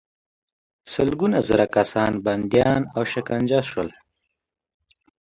[0.93, 3.89] سلګونه زره کسان بندیان او شکنجه شول.